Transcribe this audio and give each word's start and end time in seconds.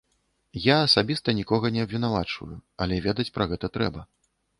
Я 0.61 0.77
асабіста 0.85 1.35
нікога 1.39 1.69
не 1.75 1.81
абвінавачваю, 1.87 2.57
але 2.87 2.95
ведаць 3.07 3.27
пра 3.37 3.47
гэта 3.53 3.71
трэба. 3.77 4.01